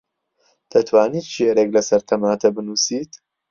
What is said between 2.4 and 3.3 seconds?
بنووسیت؟